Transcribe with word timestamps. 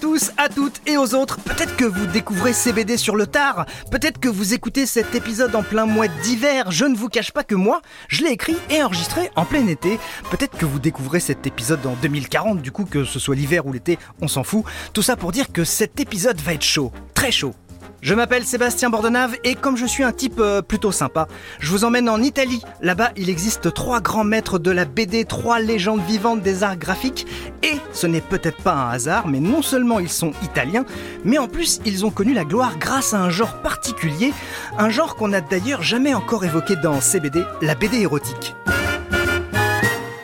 tous, 0.00 0.32
à 0.38 0.48
toutes 0.48 0.80
et 0.86 0.96
aux 0.96 1.14
autres. 1.14 1.38
Peut-être 1.40 1.76
que 1.76 1.84
vous 1.84 2.06
découvrez 2.06 2.52
CBD 2.52 2.96
sur 2.96 3.16
le 3.16 3.26
tard. 3.26 3.66
Peut-être 3.90 4.18
que 4.18 4.28
vous 4.28 4.54
écoutez 4.54 4.86
cet 4.86 5.14
épisode 5.14 5.54
en 5.54 5.62
plein 5.62 5.84
mois 5.84 6.08
d'hiver. 6.08 6.70
Je 6.70 6.86
ne 6.86 6.96
vous 6.96 7.08
cache 7.08 7.32
pas 7.32 7.44
que 7.44 7.54
moi, 7.54 7.82
je 8.08 8.24
l'ai 8.24 8.30
écrit 8.30 8.56
et 8.70 8.82
enregistré 8.82 9.30
en 9.36 9.44
plein 9.44 9.66
été. 9.66 9.98
Peut-être 10.30 10.56
que 10.56 10.64
vous 10.64 10.78
découvrez 10.78 11.20
cet 11.20 11.46
épisode 11.46 11.84
en 11.86 11.94
2040, 12.00 12.62
du 12.62 12.72
coup 12.72 12.86
que 12.86 13.04
ce 13.04 13.18
soit 13.18 13.36
l'hiver 13.36 13.66
ou 13.66 13.72
l'été, 13.72 13.98
on 14.22 14.28
s'en 14.28 14.42
fout. 14.42 14.64
Tout 14.94 15.02
ça 15.02 15.16
pour 15.16 15.32
dire 15.32 15.52
que 15.52 15.64
cet 15.64 16.00
épisode 16.00 16.40
va 16.40 16.54
être 16.54 16.62
chaud, 16.62 16.92
très 17.14 17.30
chaud. 17.30 17.54
Je 18.02 18.14
m'appelle 18.14 18.44
Sébastien 18.44 18.88
Bordenave 18.88 19.36
et 19.44 19.54
comme 19.54 19.76
je 19.76 19.84
suis 19.84 20.02
un 20.02 20.12
type 20.12 20.40
euh, 20.40 20.62
plutôt 20.62 20.90
sympa, 20.90 21.28
je 21.58 21.70
vous 21.70 21.84
emmène 21.84 22.08
en 22.08 22.22
Italie. 22.22 22.62
Là-bas, 22.80 23.10
il 23.16 23.28
existe 23.28 23.74
trois 23.74 24.00
grands 24.00 24.24
maîtres 24.24 24.58
de 24.58 24.70
la 24.70 24.86
BD, 24.86 25.26
trois 25.26 25.60
légendes 25.60 26.00
vivantes 26.00 26.40
des 26.40 26.62
arts 26.62 26.78
graphiques. 26.78 27.26
Et 27.62 27.76
ce 27.92 28.06
n'est 28.06 28.22
peut-être 28.22 28.62
pas 28.62 28.72
un 28.72 28.90
hasard, 28.90 29.28
mais 29.28 29.40
non 29.40 29.60
seulement 29.60 30.00
ils 30.00 30.08
sont 30.08 30.32
italiens, 30.42 30.86
mais 31.24 31.36
en 31.36 31.46
plus 31.46 31.80
ils 31.84 32.06
ont 32.06 32.10
connu 32.10 32.32
la 32.32 32.44
gloire 32.44 32.78
grâce 32.78 33.12
à 33.12 33.20
un 33.20 33.28
genre 33.28 33.60
particulier, 33.60 34.32
un 34.78 34.88
genre 34.88 35.14
qu'on 35.14 35.28
n'a 35.28 35.42
d'ailleurs 35.42 35.82
jamais 35.82 36.14
encore 36.14 36.46
évoqué 36.46 36.76
dans 36.76 37.02
CBD, 37.02 37.42
la 37.60 37.74
BD 37.74 37.98
érotique. 37.98 38.54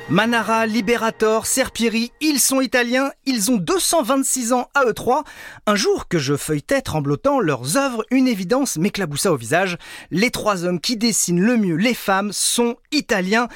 Manara, 0.08 0.66
Liberator, 0.66 1.46
Serpieri, 1.46 2.12
ils 2.20 2.38
sont 2.38 2.60
italiens, 2.60 3.10
ils 3.24 3.50
ont 3.50 3.56
226 3.56 4.52
ans 4.52 4.68
à 4.72 4.84
eux 4.84 4.92
trois. 4.92 5.24
Un 5.66 5.74
jour 5.74 6.06
que 6.06 6.20
je 6.20 6.36
feuilletais 6.36 6.80
tremblotant 6.80 7.40
leurs 7.40 7.76
œuvres, 7.76 8.04
une 8.12 8.28
évidence 8.28 8.76
m'éclaboussa 8.76 9.32
au 9.32 9.36
visage. 9.36 9.78
Les 10.12 10.30
trois 10.30 10.64
hommes 10.64 10.80
qui 10.80 10.96
dessinent 10.96 11.40
le 11.40 11.56
mieux 11.56 11.74
les 11.74 11.92
femmes 11.92 12.30
sont 12.30 12.76
italiens. 12.92 13.48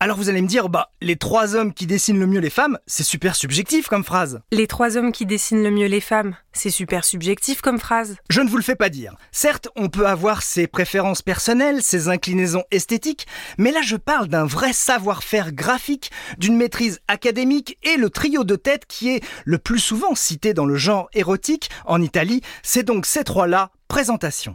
Alors 0.00 0.16
vous 0.16 0.28
allez 0.28 0.42
me 0.42 0.46
dire, 0.46 0.68
bah, 0.68 0.92
les 1.00 1.16
trois 1.16 1.56
hommes 1.56 1.74
qui 1.74 1.84
dessinent 1.84 2.20
le 2.20 2.28
mieux 2.28 2.38
les 2.38 2.50
femmes, 2.50 2.78
c'est 2.86 3.02
super 3.02 3.34
subjectif 3.34 3.88
comme 3.88 4.04
phrase. 4.04 4.40
Les 4.52 4.68
trois 4.68 4.96
hommes 4.96 5.10
qui 5.10 5.26
dessinent 5.26 5.64
le 5.64 5.72
mieux 5.72 5.88
les 5.88 6.00
femmes, 6.00 6.36
c'est 6.52 6.70
super 6.70 7.04
subjectif 7.04 7.62
comme 7.62 7.80
phrase. 7.80 8.14
Je 8.30 8.40
ne 8.40 8.48
vous 8.48 8.58
le 8.58 8.62
fais 8.62 8.76
pas 8.76 8.90
dire. 8.90 9.16
Certes, 9.32 9.66
on 9.74 9.88
peut 9.88 10.06
avoir 10.06 10.42
ses 10.42 10.68
préférences 10.68 11.20
personnelles, 11.20 11.82
ses 11.82 12.06
inclinaisons 12.06 12.62
esthétiques, 12.70 13.26
mais 13.58 13.72
là 13.72 13.80
je 13.82 13.96
parle 13.96 14.28
d'un 14.28 14.44
vrai 14.44 14.72
savoir-faire 14.72 15.50
graphique, 15.50 16.12
d'une 16.38 16.56
maîtrise 16.56 17.00
académique 17.08 17.76
et 17.82 17.96
le 17.96 18.08
trio 18.08 18.44
de 18.44 18.54
tête 18.54 18.86
qui 18.86 19.10
est 19.10 19.24
le 19.44 19.58
plus 19.58 19.80
souvent 19.80 20.14
cité 20.14 20.54
dans 20.54 20.66
le 20.66 20.76
genre 20.76 21.08
érotique 21.12 21.70
en 21.86 22.00
Italie, 22.00 22.42
c'est 22.62 22.84
donc 22.84 23.04
ces 23.04 23.24
trois-là, 23.24 23.72
présentation. 23.88 24.54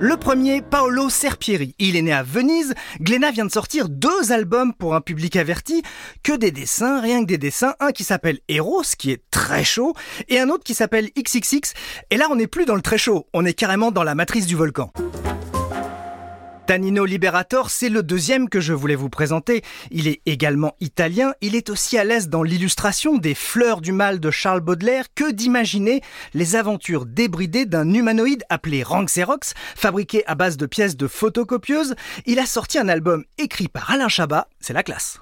Le 0.00 0.16
premier, 0.16 0.62
Paolo 0.62 1.10
Serpieri. 1.10 1.74
Il 1.80 1.96
est 1.96 2.02
né 2.02 2.12
à 2.12 2.22
Venise. 2.22 2.74
Glenna 3.00 3.32
vient 3.32 3.44
de 3.44 3.50
sortir 3.50 3.88
deux 3.88 4.30
albums 4.30 4.72
pour 4.72 4.94
un 4.94 5.00
public 5.00 5.34
averti. 5.34 5.82
Que 6.22 6.36
des 6.36 6.52
dessins, 6.52 7.00
rien 7.00 7.22
que 7.22 7.26
des 7.26 7.38
dessins. 7.38 7.74
Un 7.80 7.90
qui 7.90 8.04
s'appelle 8.04 8.38
Eros, 8.48 8.84
qui 8.96 9.10
est 9.10 9.22
très 9.32 9.64
chaud, 9.64 9.94
et 10.28 10.38
un 10.38 10.50
autre 10.50 10.62
qui 10.62 10.74
s'appelle 10.74 11.10
XXX. 11.18 11.74
Et 12.10 12.16
là, 12.16 12.28
on 12.30 12.36
n'est 12.36 12.46
plus 12.46 12.64
dans 12.64 12.76
le 12.76 12.80
très 12.80 12.96
chaud. 12.96 13.26
On 13.34 13.44
est 13.44 13.54
carrément 13.54 13.90
dans 13.90 14.04
la 14.04 14.14
matrice 14.14 14.46
du 14.46 14.54
volcan. 14.54 14.92
Tanino 16.68 17.06
Liberator, 17.06 17.70
c'est 17.70 17.88
le 17.88 18.02
deuxième 18.02 18.50
que 18.50 18.60
je 18.60 18.74
voulais 18.74 18.94
vous 18.94 19.08
présenter. 19.08 19.62
Il 19.90 20.06
est 20.06 20.20
également 20.26 20.76
italien, 20.80 21.32
il 21.40 21.56
est 21.56 21.70
aussi 21.70 21.96
à 21.96 22.04
l'aise 22.04 22.28
dans 22.28 22.42
l'illustration 22.42 23.16
des 23.16 23.34
fleurs 23.34 23.80
du 23.80 23.90
mal 23.90 24.20
de 24.20 24.30
Charles 24.30 24.60
Baudelaire 24.60 25.06
que 25.14 25.32
d'imaginer 25.32 26.02
les 26.34 26.56
aventures 26.56 27.06
débridées 27.06 27.64
d'un 27.64 27.90
humanoïde 27.94 28.44
appelé 28.50 28.82
Ranxerox, 28.82 29.54
fabriqué 29.76 30.26
à 30.26 30.34
base 30.34 30.58
de 30.58 30.66
pièces 30.66 30.98
de 30.98 31.06
photocopieuses. 31.06 31.94
Il 32.26 32.38
a 32.38 32.44
sorti 32.44 32.78
un 32.78 32.90
album 32.90 33.24
écrit 33.38 33.68
par 33.68 33.90
Alain 33.90 34.08
Chabat, 34.08 34.46
c'est 34.60 34.74
la 34.74 34.82
classe. 34.82 35.18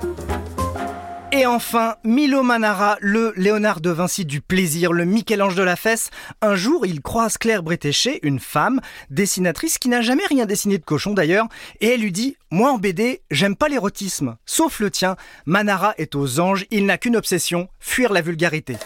Et 1.38 1.44
enfin, 1.44 1.96
Milo 2.02 2.42
Manara, 2.42 2.96
le 3.02 3.34
Léonard 3.36 3.82
de 3.82 3.90
Vinci 3.90 4.24
du 4.24 4.40
plaisir, 4.40 4.94
le 4.94 5.04
Michel-Ange 5.04 5.54
de 5.54 5.62
la 5.62 5.76
fesse. 5.76 6.08
Un 6.40 6.54
jour, 6.54 6.86
il 6.86 7.02
croise 7.02 7.36
Claire 7.36 7.62
Bretéché, 7.62 8.20
une 8.22 8.40
femme, 8.40 8.80
dessinatrice 9.10 9.76
qui 9.76 9.90
n'a 9.90 10.00
jamais 10.00 10.24
rien 10.24 10.46
dessiné 10.46 10.78
de 10.78 10.84
cochon 10.84 11.12
d'ailleurs, 11.12 11.46
et 11.82 11.88
elle 11.88 12.00
lui 12.00 12.10
dit 12.10 12.38
Moi 12.50 12.72
en 12.72 12.78
BD, 12.78 13.20
j'aime 13.30 13.54
pas 13.54 13.68
l'érotisme. 13.68 14.38
Sauf 14.46 14.80
le 14.80 14.90
tien, 14.90 15.16
Manara 15.44 15.92
est 15.98 16.14
aux 16.14 16.40
anges, 16.40 16.64
il 16.70 16.86
n'a 16.86 16.96
qu'une 16.96 17.16
obsession, 17.16 17.68
fuir 17.80 18.14
la 18.14 18.22
vulgarité. 18.22 18.78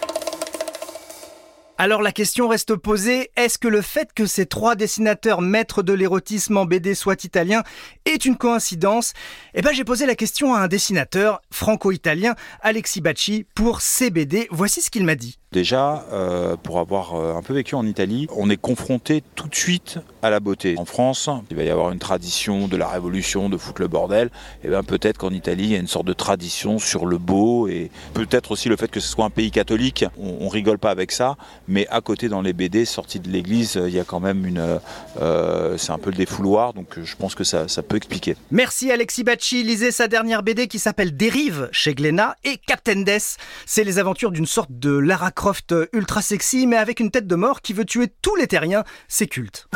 Alors 1.83 2.03
la 2.03 2.13
question 2.13 2.47
reste 2.47 2.77
posée, 2.77 3.31
est-ce 3.37 3.57
que 3.57 3.67
le 3.67 3.81
fait 3.81 4.13
que 4.13 4.27
ces 4.27 4.45
trois 4.45 4.75
dessinateurs 4.75 5.41
maîtres 5.41 5.83
de 5.83 5.95
l'érotisme 5.95 6.59
en 6.59 6.67
BD 6.67 6.95
soient 6.95 7.25
italiens 7.25 7.63
est 8.05 8.27
une 8.27 8.37
coïncidence? 8.37 9.15
Eh 9.55 9.63
ben 9.63 9.73
j'ai 9.73 9.85
posé 9.85 10.05
la 10.05 10.15
question 10.15 10.55
à 10.55 10.61
un 10.61 10.69
dessinateur 10.69 11.41
franco-italien, 11.51 12.35
Alexis 12.61 13.01
Bacci, 13.01 13.47
pour 13.55 13.81
CBD. 13.81 14.47
Voici 14.51 14.83
ce 14.83 14.91
qu'il 14.91 15.07
m'a 15.07 15.15
dit. 15.15 15.40
Déjà, 15.53 16.07
euh, 16.13 16.55
pour 16.57 16.79
avoir 16.79 17.17
euh, 17.17 17.35
un 17.35 17.43
peu 17.43 17.55
vécu 17.55 17.75
en 17.75 17.85
Italie, 17.85 18.29
on 18.37 18.49
est 18.51 18.57
confronté 18.57 19.25
tout 19.35 19.49
de 19.49 19.55
suite 19.57 19.99
à 20.23 20.31
la 20.31 20.39
beauté. 20.39 20.77
En 20.79 20.85
France, 20.85 21.29
il 21.51 21.57
va 21.57 21.65
y 21.65 21.71
avoir 21.71 21.91
une 21.91 21.99
tradition 21.99 22.69
de 22.69 22.77
la 22.77 22.87
révolution, 22.87 23.49
de 23.49 23.57
foutre 23.57 23.81
le 23.81 23.89
bordel. 23.89 24.29
Et 24.63 24.67
eh 24.67 24.69
bien 24.69 24.85
peut-être 24.85 25.19
qu'en 25.19 25.31
Italie, 25.31 25.65
il 25.65 25.73
y 25.73 25.75
a 25.75 25.81
une 25.81 25.89
sorte 25.89 26.07
de 26.07 26.13
tradition 26.13 26.79
sur 26.79 27.05
le 27.05 27.19
beau 27.19 27.67
et 27.67 27.91
peut-être 28.15 28.53
aussi 28.53 28.69
le 28.69 28.77
fait 28.77 28.89
que 28.89 29.01
ce 29.01 29.09
soit 29.09 29.25
un 29.25 29.31
pays 29.31 29.51
catholique. 29.51 30.05
On, 30.21 30.49
rigole 30.49 30.79
pas 30.79 30.91
avec 30.91 31.11
ça, 31.11 31.37
mais 31.67 31.87
à 31.89 32.01
côté 32.01 32.29
dans 32.29 32.43
les 32.43 32.53
BD 32.53 32.85
sortis 32.85 33.19
de 33.19 33.29
l'église, 33.29 33.81
il 33.85 33.95
y 33.95 34.01
a 34.01 34.05
quand 34.05 34.21
même 34.21 34.47
une, 34.47 34.79
euh, 35.21 35.79
c'est 35.79 35.93
un 35.93 35.99
peu 35.99 36.11
le 36.11 36.17
défouloir. 36.17 36.75
Donc 36.75 36.99
je 37.03 37.17
pense 37.17 37.35
que 37.35 37.45
ça, 37.45 37.67
ça 37.67 37.83
peut 37.83 37.97
expliquer. 37.97 38.37
Merci 38.53 38.93
Alexis 38.93 39.25
Bacci. 39.25 39.65
Lisez 39.65 39.91
sa 39.91 40.07
dernière 40.07 40.45
BD 40.45 40.69
qui 40.69 40.79
s'appelle 40.79 41.17
Dérive 41.17 41.69
chez 41.73 41.95
Glénat 41.95 42.37
et 42.45 42.57
Captain 42.57 43.03
Death. 43.03 43.37
C'est 43.67 43.85
les 43.85 43.99
aventures 43.99 44.31
d'une 44.31 44.47
sorte 44.47 44.71
de 44.71 44.91
Lara 44.91 45.33
Croft 45.41 45.75
ultra 45.95 46.21
sexy, 46.21 46.67
mais 46.67 46.77
avec 46.77 47.01
une 47.01 47.11
tête 47.11 47.27
de 47.27 47.35
mort 47.35 47.63
qui 47.63 47.73
veut 47.73 47.87
tuer 47.87 48.09
tous 48.21 48.37
les 48.37 48.47
terriens. 48.47 48.85
C'est 49.09 49.27
culte. 49.27 49.69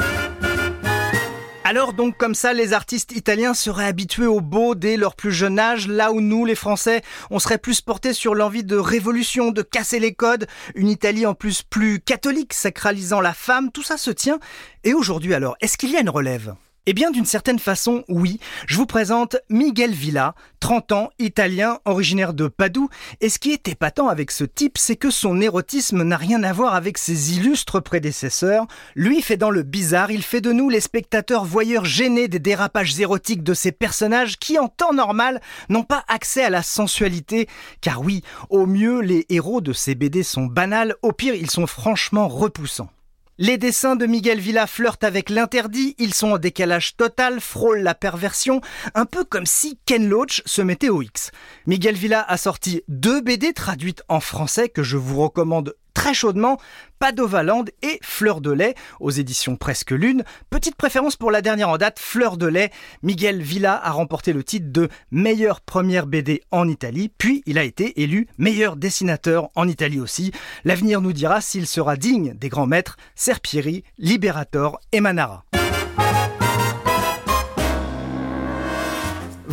Alors 1.64 1.94
donc 1.94 2.18
comme 2.18 2.34
ça, 2.34 2.52
les 2.52 2.74
artistes 2.74 3.12
italiens 3.12 3.54
seraient 3.54 3.86
habitués 3.86 4.26
au 4.26 4.42
beau 4.42 4.74
dès 4.74 4.98
leur 4.98 5.16
plus 5.16 5.32
jeune 5.32 5.58
âge, 5.58 5.88
là 5.88 6.12
où 6.12 6.20
nous, 6.20 6.44
les 6.44 6.54
Français, 6.54 7.00
on 7.30 7.38
serait 7.38 7.56
plus 7.56 7.80
portés 7.80 8.12
sur 8.12 8.34
l'envie 8.34 8.62
de 8.62 8.76
révolution, 8.76 9.52
de 9.52 9.62
casser 9.62 10.00
les 10.00 10.12
codes, 10.12 10.48
une 10.74 10.90
Italie 10.90 11.24
en 11.24 11.32
plus 11.32 11.62
plus 11.62 11.98
catholique, 11.98 12.52
sacralisant 12.52 13.22
la 13.22 13.32
femme, 13.32 13.72
tout 13.72 13.82
ça 13.82 13.96
se 13.96 14.10
tient. 14.10 14.40
Et 14.84 14.92
aujourd'hui 14.92 15.32
alors, 15.32 15.56
est-ce 15.62 15.78
qu'il 15.78 15.90
y 15.90 15.96
a 15.96 16.00
une 16.00 16.10
relève? 16.10 16.54
Eh 16.86 16.92
bien, 16.92 17.10
d'une 17.10 17.24
certaine 17.24 17.58
façon, 17.58 18.04
oui. 18.08 18.38
Je 18.66 18.76
vous 18.76 18.84
présente 18.84 19.36
Miguel 19.48 19.92
Villa, 19.92 20.34
30 20.60 20.92
ans, 20.92 21.10
italien, 21.18 21.78
originaire 21.86 22.34
de 22.34 22.46
Padoue. 22.46 22.90
Et 23.22 23.30
ce 23.30 23.38
qui 23.38 23.52
est 23.52 23.68
épatant 23.68 24.08
avec 24.08 24.30
ce 24.30 24.44
type, 24.44 24.76
c'est 24.76 24.96
que 24.96 25.08
son 25.08 25.40
érotisme 25.40 26.02
n'a 26.02 26.18
rien 26.18 26.42
à 26.42 26.52
voir 26.52 26.74
avec 26.74 26.98
ses 26.98 27.36
illustres 27.36 27.82
prédécesseurs. 27.82 28.66
Lui 28.96 29.22
fait 29.22 29.38
dans 29.38 29.50
le 29.50 29.62
bizarre, 29.62 30.10
il 30.10 30.22
fait 30.22 30.42
de 30.42 30.52
nous 30.52 30.68
les 30.68 30.80
spectateurs 30.80 31.46
voyeurs 31.46 31.86
gênés 31.86 32.28
des 32.28 32.38
dérapages 32.38 33.00
érotiques 33.00 33.42
de 33.42 33.54
ces 33.54 33.72
personnages 33.72 34.38
qui, 34.38 34.58
en 34.58 34.68
temps 34.68 34.92
normal, 34.92 35.40
n'ont 35.70 35.84
pas 35.84 36.04
accès 36.08 36.44
à 36.44 36.50
la 36.50 36.62
sensualité. 36.62 37.48
Car 37.80 38.02
oui, 38.02 38.20
au 38.50 38.66
mieux, 38.66 39.00
les 39.00 39.24
héros 39.30 39.62
de 39.62 39.72
ces 39.72 39.94
BD 39.94 40.22
sont 40.22 40.44
banals, 40.44 40.96
au 41.00 41.12
pire, 41.12 41.34
ils 41.34 41.50
sont 41.50 41.66
franchement 41.66 42.28
repoussants. 42.28 42.90
Les 43.36 43.58
dessins 43.58 43.96
de 43.96 44.06
Miguel 44.06 44.38
Villa 44.38 44.68
flirtent 44.68 45.02
avec 45.02 45.28
l'interdit, 45.28 45.96
ils 45.98 46.14
sont 46.14 46.30
en 46.32 46.38
décalage 46.38 46.96
total, 46.96 47.40
frôlent 47.40 47.82
la 47.82 47.96
perversion, 47.96 48.60
un 48.94 49.06
peu 49.06 49.24
comme 49.24 49.44
si 49.44 49.76
Ken 49.86 50.08
Loach 50.08 50.40
se 50.46 50.62
mettait 50.62 50.88
au 50.88 51.02
X. 51.02 51.32
Miguel 51.66 51.96
Villa 51.96 52.22
a 52.22 52.36
sorti 52.36 52.82
deux 52.86 53.20
BD 53.20 53.52
traduites 53.52 54.04
en 54.08 54.20
français 54.20 54.68
que 54.68 54.84
je 54.84 54.96
vous 54.96 55.20
recommande 55.20 55.74
très 55.94 56.14
chaudement 56.14 56.58
Padovaland 56.98 57.64
et 57.82 57.98
Fleur 58.02 58.40
de 58.40 58.50
lait 58.50 58.74
aux 59.00 59.10
éditions 59.10 59.56
Presque 59.56 59.90
Lune. 59.90 60.24
Petite 60.50 60.76
préférence 60.76 61.16
pour 61.16 61.30
la 61.30 61.42
dernière 61.42 61.68
en 61.68 61.78
date, 61.78 61.98
Fleur 61.98 62.36
de 62.36 62.46
lait. 62.46 62.70
Miguel 63.02 63.40
Villa 63.40 63.80
a 63.82 63.90
remporté 63.90 64.32
le 64.32 64.44
titre 64.44 64.66
de 64.70 64.88
meilleure 65.10 65.60
première 65.60 66.06
BD 66.06 66.42
en 66.50 66.68
Italie, 66.68 67.10
puis 67.16 67.42
il 67.46 67.58
a 67.58 67.64
été 67.64 68.02
élu 68.02 68.26
meilleur 68.38 68.76
dessinateur 68.76 69.48
en 69.54 69.68
Italie 69.68 70.00
aussi. 70.00 70.32
L'avenir 70.64 71.00
nous 71.00 71.12
dira 71.12 71.40
s'il 71.40 71.66
sera 71.66 71.96
digne 71.96 72.34
des 72.34 72.48
grands 72.48 72.66
maîtres 72.66 72.96
Serpieri, 73.14 73.84
Liberator 73.98 74.80
et 74.92 75.00
Manara. 75.00 75.44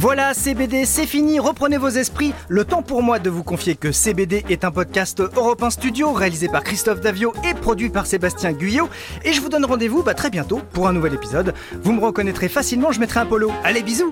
Voilà, 0.01 0.33
CBD, 0.33 0.85
c'est 0.85 1.05
fini, 1.05 1.39
reprenez 1.39 1.77
vos 1.77 1.87
esprits. 1.89 2.33
Le 2.47 2.65
temps 2.65 2.81
pour 2.81 3.03
moi 3.03 3.19
de 3.19 3.29
vous 3.29 3.43
confier 3.43 3.75
que 3.75 3.91
CBD 3.91 4.43
est 4.49 4.65
un 4.65 4.71
podcast 4.71 5.21
Europe 5.21 5.63
Studio 5.69 6.11
réalisé 6.11 6.47
par 6.47 6.63
Christophe 6.63 7.01
Davio 7.01 7.33
et 7.47 7.53
produit 7.53 7.91
par 7.91 8.07
Sébastien 8.07 8.51
Guyot. 8.51 8.89
Et 9.23 9.31
je 9.31 9.39
vous 9.41 9.49
donne 9.49 9.63
rendez-vous 9.63 10.01
bah, 10.01 10.15
très 10.15 10.31
bientôt 10.31 10.59
pour 10.73 10.87
un 10.87 10.93
nouvel 10.93 11.13
épisode. 11.13 11.53
Vous 11.83 11.93
me 11.93 12.01
reconnaîtrez 12.01 12.49
facilement, 12.49 12.91
je 12.91 12.99
mettrai 12.99 13.19
un 13.19 13.27
polo. 13.27 13.51
Allez, 13.63 13.83
bisous 13.83 14.11